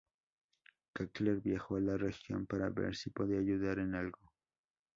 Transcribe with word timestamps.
Cartier 0.95 1.39
viajó 1.41 1.75
a 1.75 1.79
la 1.79 1.95
región 1.95 2.47
para 2.47 2.71
ver 2.71 2.95
si 2.95 3.11
podía 3.11 3.37
ayudar 3.37 3.77
en 3.77 3.93
algo. 3.93 4.33